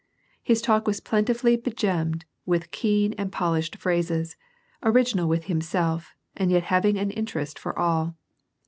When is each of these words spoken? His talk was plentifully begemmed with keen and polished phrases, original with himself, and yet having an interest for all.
His 0.41 0.63
talk 0.63 0.87
was 0.87 0.99
plentifully 0.99 1.55
begemmed 1.57 2.23
with 2.43 2.71
keen 2.71 3.13
and 3.19 3.31
polished 3.31 3.75
phrases, 3.75 4.35
original 4.81 5.27
with 5.27 5.43
himself, 5.43 6.15
and 6.35 6.49
yet 6.49 6.63
having 6.73 6.97
an 6.97 7.11
interest 7.11 7.59
for 7.59 7.77
all. 7.77 8.15